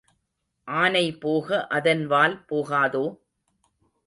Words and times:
ஆனை 0.67 1.03
போக 1.17 1.67
அதன் 1.67 2.03
வால் 2.07 2.45
போகாதோ? 2.45 3.05